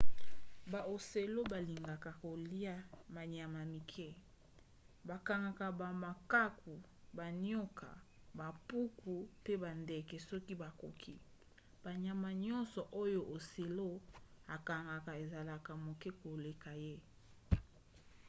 [0.71, 2.75] baocelot balingaka kolia
[3.15, 4.07] banyama ya mike.
[5.07, 6.75] bakangaka bamakaku
[7.17, 7.89] banioka
[8.37, 11.15] bampuku mpe bandeke soki bakoki.
[11.83, 13.95] banyama nyonso oyo ocelot
[14.55, 16.95] akangaka ezalaka moke koleka ye